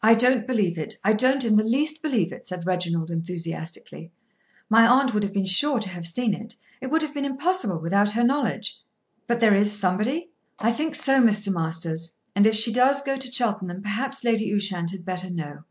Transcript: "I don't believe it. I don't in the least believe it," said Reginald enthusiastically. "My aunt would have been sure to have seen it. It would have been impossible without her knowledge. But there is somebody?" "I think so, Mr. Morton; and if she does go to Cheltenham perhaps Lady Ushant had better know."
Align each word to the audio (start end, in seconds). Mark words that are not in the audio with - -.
"I 0.00 0.14
don't 0.14 0.46
believe 0.46 0.78
it. 0.78 0.94
I 1.02 1.12
don't 1.12 1.44
in 1.44 1.56
the 1.56 1.64
least 1.64 2.02
believe 2.02 2.30
it," 2.30 2.46
said 2.46 2.68
Reginald 2.68 3.10
enthusiastically. 3.10 4.12
"My 4.70 4.86
aunt 4.86 5.12
would 5.12 5.24
have 5.24 5.32
been 5.32 5.44
sure 5.44 5.80
to 5.80 5.88
have 5.88 6.06
seen 6.06 6.34
it. 6.34 6.54
It 6.80 6.86
would 6.92 7.02
have 7.02 7.12
been 7.14 7.24
impossible 7.24 7.80
without 7.80 8.12
her 8.12 8.22
knowledge. 8.22 8.80
But 9.26 9.40
there 9.40 9.56
is 9.56 9.72
somebody?" 9.76 10.30
"I 10.60 10.70
think 10.72 10.94
so, 10.94 11.20
Mr. 11.20 11.52
Morton; 11.52 11.96
and 12.36 12.46
if 12.46 12.54
she 12.54 12.72
does 12.72 13.02
go 13.02 13.16
to 13.16 13.32
Cheltenham 13.32 13.82
perhaps 13.82 14.22
Lady 14.22 14.54
Ushant 14.54 14.92
had 14.92 15.04
better 15.04 15.30
know." 15.30 15.64